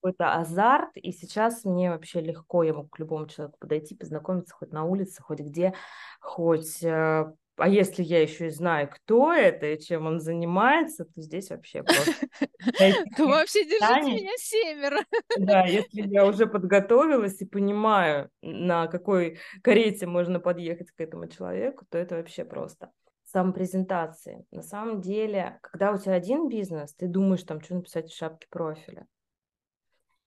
[0.00, 4.72] какой-то азарт, и сейчас мне вообще легко, я могу к любому человеку подойти, познакомиться хоть
[4.72, 5.74] на улице, хоть где,
[6.20, 11.20] хоть э, а если я еще и знаю, кто это и чем он занимается, то
[11.20, 12.26] здесь вообще просто...
[13.16, 15.04] То вообще держите меня семеро.
[15.38, 21.84] Да, если я уже подготовилась и понимаю, на какой карете можно подъехать к этому человеку,
[21.90, 22.90] то это вообще просто
[23.24, 24.46] самопрезентации.
[24.50, 28.46] На самом деле, когда у тебя один бизнес, ты думаешь, там, что написать в шапке
[28.48, 29.06] профиля.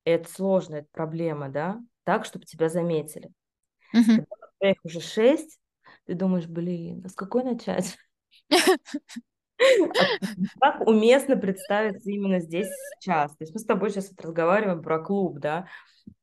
[0.04, 1.80] Это сложно, это проблема, да?
[2.04, 3.32] Так, чтобы тебя заметили.
[3.92, 5.61] Когда у тебя их уже шесть,
[6.06, 7.98] ты думаешь, блин, а с какой начать?
[10.60, 12.68] Как уместно представиться именно здесь
[13.00, 13.32] сейчас?
[13.38, 15.68] То есть мы с тобой сейчас вот разговариваем про клуб, да?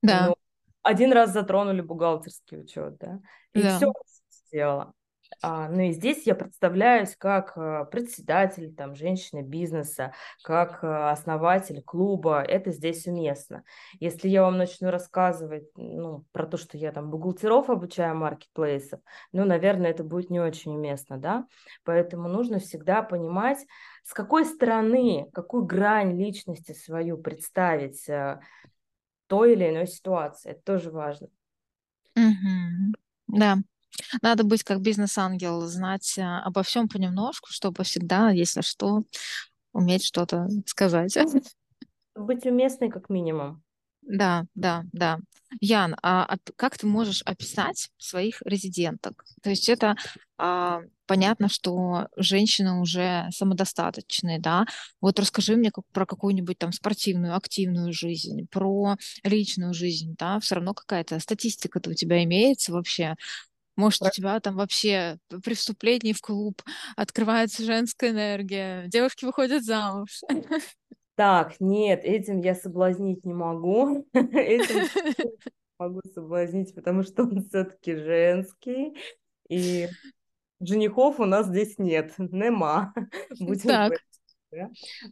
[0.02, 0.28] Да.
[0.28, 0.36] Но
[0.82, 3.20] один раз затронули бухгалтерский учет, да?
[3.52, 3.76] И да.
[3.76, 3.92] все
[4.30, 4.92] сделала.
[5.40, 10.12] А, ну и здесь я представляюсь как а, председатель, там, женщины бизнеса,
[10.42, 12.42] как а, основатель клуба.
[12.42, 13.62] Это здесь уместно.
[14.00, 19.00] Если я вам начну рассказывать ну, про то, что я там бухгалтеров обучаю маркетплейсов,
[19.32, 21.46] ну, наверное, это будет не очень уместно, да?
[21.84, 23.64] Поэтому нужно всегда понимать,
[24.04, 28.06] с какой стороны, какую грань личности свою представить
[29.26, 30.50] той или иной ситуации.
[30.50, 31.28] Это тоже важно.
[32.16, 32.94] Угу.
[33.28, 33.58] Да,
[34.22, 39.02] надо быть как бизнес-ангел, знать э, обо всем понемножку, чтобы всегда, если что,
[39.72, 41.16] уметь что-то сказать.
[42.14, 43.62] Быть уместной как минимум.
[44.02, 45.20] Да, да, да.
[45.60, 49.24] Ян, а как ты можешь описать своих резиденток?
[49.42, 49.96] То есть это
[50.36, 54.66] а, понятно, что женщины уже самодостаточные, да?
[55.00, 60.38] Вот расскажи мне как, про какую-нибудь там спортивную, активную жизнь, про личную жизнь, да?
[60.40, 63.14] Все равно какая-то статистика-то у тебя имеется вообще
[63.78, 66.62] может, у тебя там вообще при вступлении в клуб
[66.96, 70.20] открывается женская энергия, девушки выходят замуж.
[71.14, 74.06] Так, нет, этим я соблазнить не могу.
[74.12, 74.84] Этим
[75.78, 78.96] могу соблазнить, потому что он все-таки женский.
[79.48, 79.88] И
[80.60, 82.14] женихов у нас здесь нет.
[82.18, 82.94] Нема.
[83.40, 83.92] Будем так.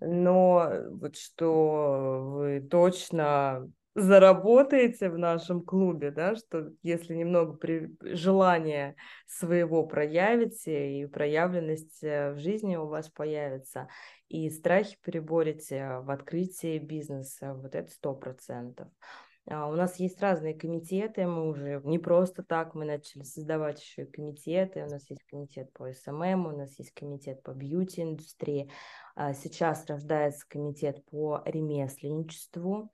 [0.01, 7.97] Но вот что вы точно заработаете в нашем клубе, да, что если немного при...
[8.03, 8.95] желания
[9.27, 13.89] своего проявите и проявленность э, в жизни у вас появится,
[14.29, 18.89] и страхи переборете в открытии бизнеса, вот это сто процентов.
[19.49, 24.03] А у нас есть разные комитеты, мы уже не просто так, мы начали создавать еще
[24.03, 28.71] и комитеты, у нас есть комитет по СММ, у нас есть комитет по бьюти-индустрии,
[29.15, 32.91] а сейчас рождается комитет по ремесленничеству,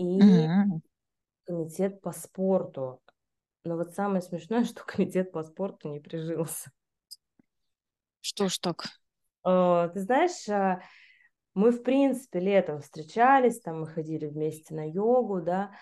[0.00, 0.80] и mm-hmm.
[1.44, 3.02] комитет по спорту.
[3.64, 6.70] Но вот самое смешное, что комитет по спорту не прижился.
[8.20, 8.84] Что ж так?
[9.42, 10.80] Ты знаешь, а,
[11.54, 15.72] мы, в принципе, летом встречались, там мы ходили вместе на йогу, да,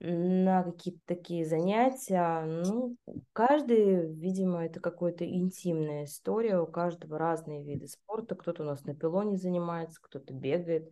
[0.00, 2.42] на какие-то такие занятия.
[2.44, 2.96] Ну,
[3.32, 8.34] каждый, видимо, это какая-то интимная история, у каждого разные виды спорта.
[8.34, 10.90] Кто-то у нас на пилоне занимается, кто-то бегает,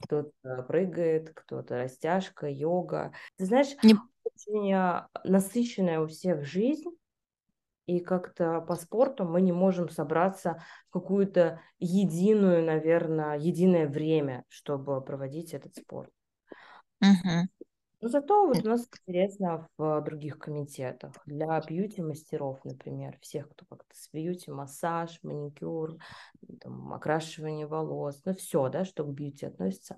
[0.00, 3.12] кто-то прыгает, кто-то растяжка, йога.
[3.36, 3.96] Ты знаешь, Не...
[4.24, 6.90] очень а, насыщенная у всех жизнь,
[7.86, 15.00] и как-то по спорту мы не можем собраться в какую-то единую, наверное, единое время, чтобы
[15.00, 16.10] проводить этот спорт.
[17.00, 17.48] Угу.
[18.00, 21.12] Но зато вот у нас интересно в других комитетах.
[21.26, 25.96] Для бьюти-мастеров, например, всех, кто как-то с бьюти, массаж, маникюр,
[26.60, 29.96] там, окрашивание волос, ну все, да, что к бьюти относится.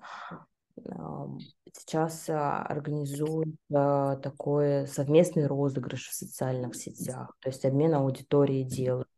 [1.73, 9.10] Сейчас а, организуют такой совместный розыгрыш в социальных сетях, то есть обмен аудиторией делают.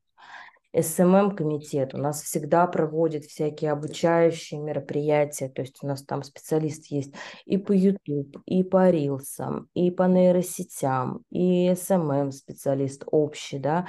[0.75, 7.13] СММ-комитет у нас всегда проводит всякие обучающие мероприятия, то есть у нас там специалист есть
[7.45, 13.87] и по YouTube, и по рилсам, и по нейросетям, и СММ-специалист общий, да,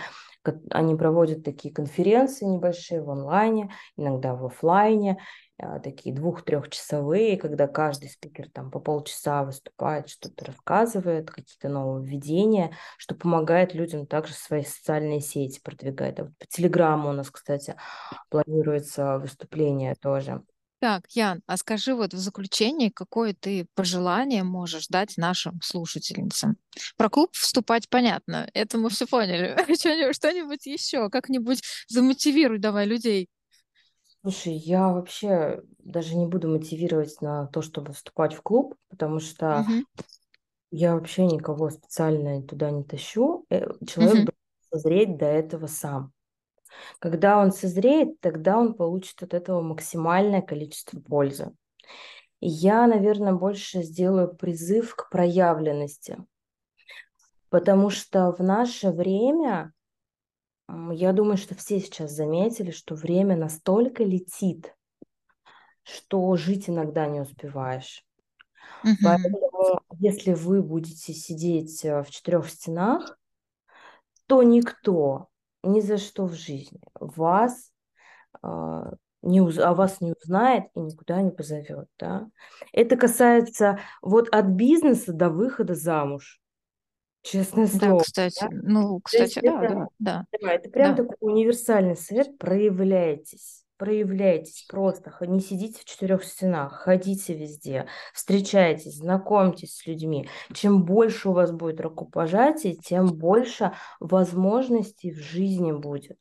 [0.70, 5.18] они проводят такие конференции небольшие в онлайне, иногда в офлайне,
[5.58, 13.74] такие двух-трехчасовые, когда каждый спикер там по полчаса выступает, что-то рассказывает, какие-то нововведения, что помогает
[13.74, 16.18] людям также свои социальные сети продвигать.
[16.18, 17.76] А вот по Телеграмму у нас, кстати,
[18.30, 20.42] планируется выступление тоже.
[20.80, 26.58] Так, Ян, а скажи вот в заключении, какое ты пожелание можешь дать нашим слушательницам?
[26.98, 29.56] Про клуб вступать понятно, это мы все поняли.
[30.12, 33.30] Что-нибудь еще, как-нибудь замотивируй давай людей.
[34.24, 39.66] Слушай, я вообще даже не буду мотивировать на то, чтобы вступать в клуб, потому что
[39.66, 39.84] Мгм,
[40.70, 43.46] я вообще никого специально туда не тащу.
[43.50, 44.34] Э, Человек мгм, должен
[44.72, 46.12] созреть до этого сам.
[47.00, 51.52] Когда он созреет, тогда он получит от этого максимальное количество пользы.
[52.40, 56.18] И я, наверное, больше сделаю призыв к проявленности,
[57.50, 59.72] потому что в наше время,
[60.92, 64.74] я думаю, что все сейчас заметили, что время настолько летит,
[65.82, 68.04] что жить иногда не успеваешь.
[68.82, 69.36] мгм.
[69.36, 73.18] Поэтому, если вы будете сидеть э, в четырех стенах,
[74.26, 75.28] то никто
[75.62, 77.70] ни за что в жизни вас
[78.42, 82.28] а, не уз- о вас не узнает и никуда не позовет, да.
[82.72, 86.40] Это касается вот от бизнеса до выхода замуж,
[87.24, 88.48] честное Да, слово, кстати, да.
[88.62, 91.02] ну, кстати, да, это, да, да, да, это прям да.
[91.02, 93.62] такой универсальный совет, проявляйтесь.
[93.76, 100.28] Проявляйтесь просто, не сидите в четырех стенах, ходите везде, встречайтесь, знакомьтесь с людьми.
[100.52, 106.16] Чем больше у вас будет рукопожатий, тем больше возможностей в жизни будет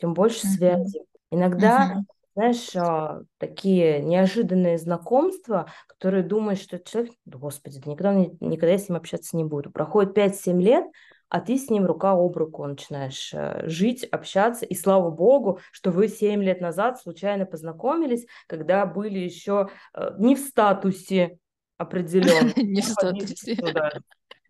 [0.00, 1.02] тем больше связей.
[1.30, 2.02] Иногда.
[2.40, 8.72] Знаешь, а, такие неожиданные знакомства, которые думаешь, что человек, да господи, да никогда, мне- никогда
[8.72, 9.70] я с ним общаться не буду.
[9.70, 10.86] Проходит пять-семь лет,
[11.28, 15.90] а ты с ним рука об руку начинаешь э, жить, общаться, и слава богу, что
[15.90, 21.38] вы семь лет назад случайно познакомились, когда были еще э, не в статусе
[21.78, 23.56] определенном, Не в по статусе.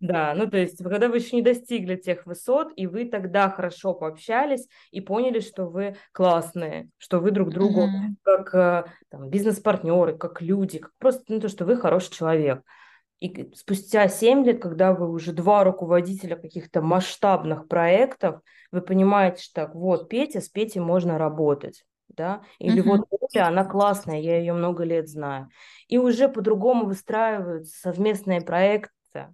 [0.01, 3.92] Да, ну то есть, когда вы еще не достигли тех высот, и вы тогда хорошо
[3.92, 10.16] пообщались и поняли, что вы классные, что вы друг другу Мгм, как э, там, бизнес-партнеры,
[10.16, 12.62] как люди, как просто ну, то, что вы хороший человек.
[13.20, 18.40] И спустя 7 лет, когда вы уже два руководителя каких-то масштабных проектов,
[18.72, 21.84] вы понимаете, что так, вот Петя, с Петей можно работать.
[22.09, 22.42] Да?
[22.59, 25.48] Или мгм, вот Оля, она классная, я ее много лет знаю.
[25.88, 29.28] И уже по-другому выстраиваются совместные проекты,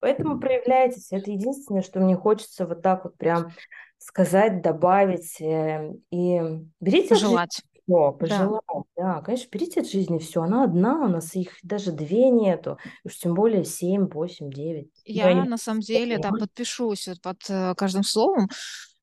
[0.00, 1.08] Поэтому проявляйтесь.
[1.10, 3.52] Это единственное, что мне хочется вот так вот прям
[3.98, 5.40] сказать, добавить.
[5.40, 6.40] э, И
[6.80, 7.50] берите Пожелать.
[7.52, 8.12] все, Да.
[8.12, 8.62] пожелать.
[8.96, 10.42] Да, конечно, берите от жизни все.
[10.42, 12.78] Она одна, у нас их даже две нету.
[13.04, 14.90] Уж тем более семь, восемь, девять.
[15.04, 16.40] Я Я на самом деле, да, понимаю.
[16.42, 18.48] подпишусь вот под э, каждым словом,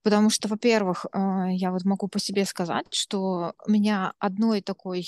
[0.03, 1.17] потому что, во-первых, э,
[1.51, 5.05] я вот могу по себе сказать, что меня одной такой,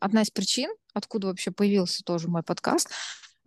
[0.00, 2.90] одна из причин, откуда вообще появился тоже мой подкаст,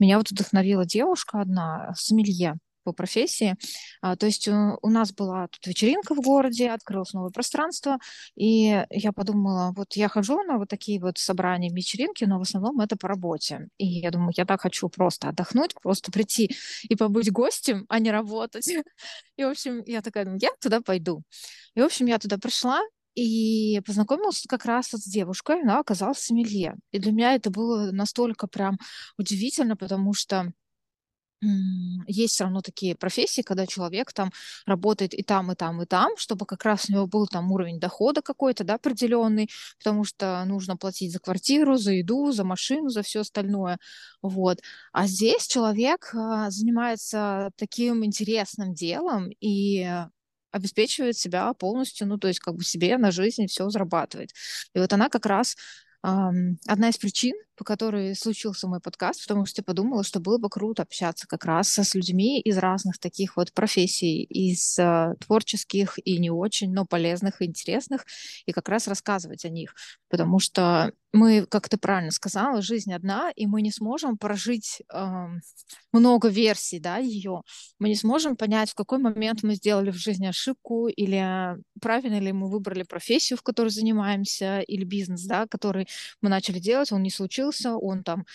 [0.01, 3.55] меня вот вдохновила девушка одна, сомелье по профессии.
[4.01, 7.99] А, то есть э, у нас была тут вечеринка в городе, открылось новое пространство,
[8.35, 12.79] и я подумала, вот я хожу на вот такие вот собрания, вечеринки, но в основном
[12.79, 13.67] это по работе.
[13.77, 18.11] И я думаю, я так хочу просто отдохнуть, просто прийти и побыть гостем, а не
[18.11, 18.67] работать.
[19.37, 21.23] И, в общем, я такая, думаю, я туда пойду.
[21.75, 22.81] И, в общем, я туда пришла,
[23.15, 26.75] и познакомилась как раз с девушкой, она оказалась сомелье.
[26.91, 28.77] И для меня это было настолько прям
[29.17, 30.51] удивительно, потому что
[32.07, 34.31] есть все равно такие профессии, когда человек там
[34.67, 37.79] работает и там, и там, и там, чтобы как раз у него был там уровень
[37.79, 39.49] дохода какой-то, да, определенный,
[39.79, 43.79] потому что нужно платить за квартиру, за еду, за машину, за все остальное,
[44.21, 44.59] вот.
[44.91, 50.05] А здесь человек а, занимается таким интересным делом и
[50.51, 54.31] обеспечивает себя полностью, ну, то есть как бы себе на жизнь все зарабатывает.
[54.73, 55.55] И вот она как раз
[56.01, 60.49] одна из причин, по которой случился мой подкаст, потому что я подумала, что было бы
[60.49, 66.17] круто общаться как раз с людьми из разных таких вот профессий, из а, творческих и
[66.17, 68.07] не очень, но полезных и интересных,
[68.47, 69.75] и как раз рассказывать о них.
[70.09, 75.41] Потому что мы, как ты правильно сказала, жизнь одна, и мы не сможем прожить ам,
[75.91, 77.41] много версий, да, ее.
[77.79, 82.31] Мы не сможем понять, в какой момент мы сделали в жизни ошибку, или правильно ли
[82.31, 85.87] мы выбрали профессию, в которой занимаемся, или бизнес, да, который
[86.21, 88.25] мы начали делать, он не случился, он там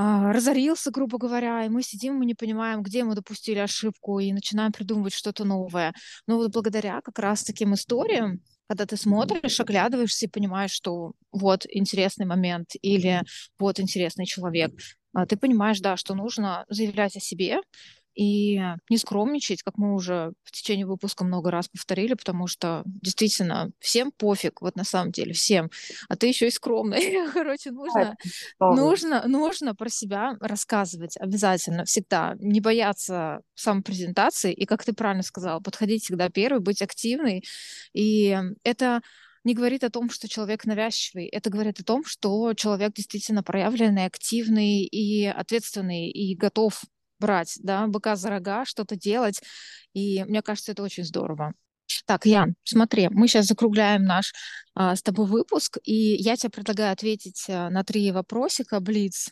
[0.00, 4.32] а, разорился, грубо говоря, и мы сидим, мы не понимаем, где мы допустили ошибку, и
[4.32, 5.92] начинаем придумывать что-то новое.
[6.28, 11.66] Но вот благодаря как раз таким историям, когда ты смотришь, оглядываешься и понимаешь, что вот
[11.68, 13.22] интересный момент или
[13.58, 14.70] вот интересный человек,
[15.14, 17.58] а, ты понимаешь, да, что нужно заявлять о себе,
[18.18, 18.60] и
[18.90, 24.10] не скромничать, как мы уже в течение выпуска много раз повторили, потому что действительно всем
[24.10, 25.70] пофиг, вот на самом деле всем,
[26.08, 27.00] а ты еще и скромный.
[27.32, 28.16] Короче, нужно.
[28.58, 32.34] Нужно, нужно про себя рассказывать обязательно, всегда.
[32.40, 34.52] Не бояться самопрезентации.
[34.52, 37.44] И, как ты правильно сказала, подходить всегда первый, быть активной.
[37.92, 39.00] И это
[39.44, 41.26] не говорит о том, что человек навязчивый.
[41.26, 46.82] Это говорит о том, что человек действительно проявленный, активный и ответственный, и готов
[47.18, 49.40] брать, да, быка за рога, что-то делать.
[49.94, 51.54] И мне кажется, это очень здорово.
[52.04, 54.32] Так, Ян, смотри, мы сейчас закругляем наш
[54.74, 59.30] а, с тобой выпуск, и я тебе предлагаю ответить а, на три вопросика, Блиц.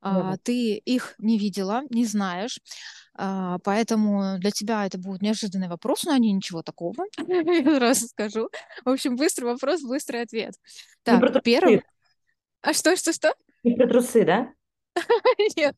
[0.00, 2.60] А, ты их не видела, не знаешь,
[3.14, 8.48] а, поэтому для тебя это будет неожиданный вопрос, но они ничего такого, я сразу скажу.
[8.84, 10.54] В общем, быстрый вопрос, быстрый ответ.
[11.02, 11.82] Так, первый...
[12.60, 13.34] А что, что, что?
[13.62, 14.52] Не про трусы, да?
[15.56, 15.76] Нет,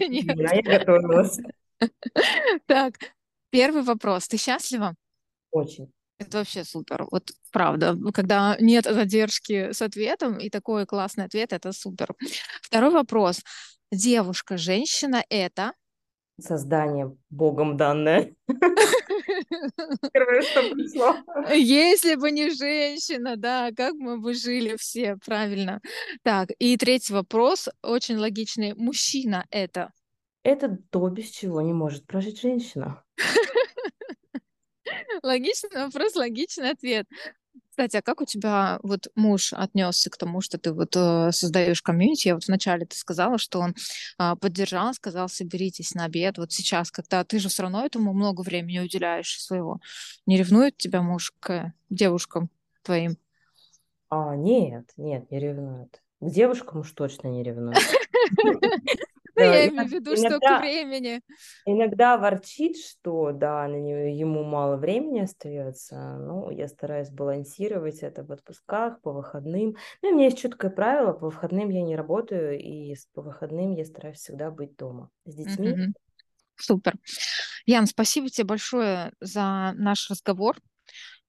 [0.00, 0.36] нет.
[0.36, 1.38] Я готовилась.
[2.66, 2.94] Так,
[3.50, 4.26] первый вопрос.
[4.26, 4.94] Ты счастлива?
[5.52, 5.92] Очень.
[6.18, 7.06] Это вообще супер.
[7.10, 7.96] Вот правда.
[8.12, 12.14] Когда нет задержки с ответом и такой классный ответ, это супер.
[12.60, 13.42] Второй вопрос.
[13.92, 15.72] Девушка, женщина это?
[16.40, 18.34] Создание Богом данное.
[20.12, 21.16] Первое, что пришло.
[21.54, 25.80] Если бы не женщина, да, как мы бы жили все, правильно.
[26.22, 28.74] Так, и третий вопрос, очень логичный.
[28.74, 29.92] Мужчина это?
[30.42, 33.02] Это то, без чего не может прожить женщина.
[35.22, 37.06] Логичный вопрос, логичный ответ.
[37.78, 41.80] Кстати, а как у тебя вот муж отнесся к тому, что ты вот э, создаешь
[41.80, 42.26] комьюнити?
[42.26, 43.76] Я вот вначале ты сказала, что он
[44.18, 46.38] э, поддержал, сказал, соберитесь на обед.
[46.38, 49.78] Вот сейчас, когда ты же все равно этому много времени уделяешь своего,
[50.26, 52.50] не ревнует тебя муж к девушкам
[52.82, 53.16] твоим?
[54.08, 56.02] А, нет, нет, не ревнует.
[56.20, 57.78] К девушкам уж точно не ревнует.
[59.38, 61.20] Ну, я имею в виду, что к времени.
[61.64, 66.16] Иногда ворчит, что, да, на нее, ему мало времени остается.
[66.18, 69.76] Ну, я стараюсь балансировать это в отпусках, по выходным.
[70.02, 73.84] Ну, у меня есть четкое правило, по выходным я не работаю, и по выходным я
[73.84, 75.94] стараюсь всегда быть дома с детьми.
[76.56, 76.94] Супер.
[77.66, 80.56] Ян, спасибо тебе большое за наш разговор.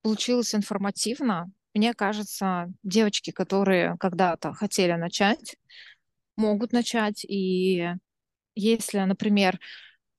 [0.01, 1.51] Получилось информативно.
[1.75, 5.55] Мне кажется, девочки, которые когда-то хотели начать,
[6.39, 7.23] могут начать.
[7.25, 7.85] И
[8.55, 9.59] если, например,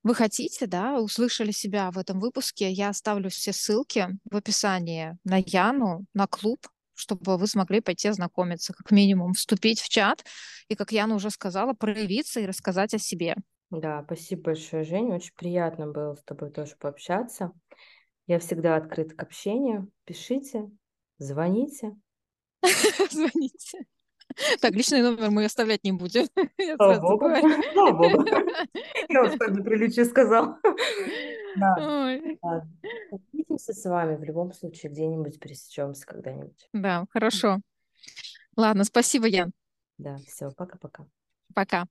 [0.03, 5.39] вы хотите, да, услышали себя в этом выпуске, я оставлю все ссылки в описании на
[5.45, 10.25] Яну, на клуб, чтобы вы смогли пойти ознакомиться, как минимум вступить в чат
[10.69, 13.37] и, как Яна уже сказала, проявиться и рассказать о себе.
[13.71, 15.17] Да, спасибо большое, Женя.
[15.17, 17.53] Очень приятно было с тобой тоже пообщаться.
[18.27, 19.91] Я всегда открыта к общению.
[20.05, 20.71] Пишите,
[21.19, 21.93] звоните.
[23.11, 23.87] Звоните.
[24.61, 26.27] Так, личный номер мы оставлять не будем.
[26.77, 27.29] Слава богу.
[27.73, 28.25] Слава богу.
[29.09, 30.57] Я уж так неприличие сказал.
[31.57, 32.21] Да.
[33.11, 36.69] Увидимся с вами в любом случае, где-нибудь пересечемся когда-нибудь.
[36.73, 37.61] Да, хорошо.
[38.57, 39.53] Ладно, спасибо, Ян.
[39.99, 41.07] Да, все, пока-пока.
[41.55, 41.87] Пока.